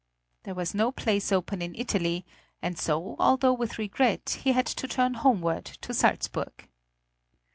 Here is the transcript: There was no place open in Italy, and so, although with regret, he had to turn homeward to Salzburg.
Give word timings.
There 0.45 0.55
was 0.55 0.73
no 0.73 0.91
place 0.91 1.31
open 1.31 1.61
in 1.61 1.75
Italy, 1.75 2.25
and 2.59 2.75
so, 2.75 3.15
although 3.19 3.53
with 3.53 3.77
regret, 3.77 4.39
he 4.43 4.51
had 4.53 4.65
to 4.65 4.87
turn 4.87 5.13
homeward 5.13 5.65
to 5.65 5.93
Salzburg. 5.93 6.67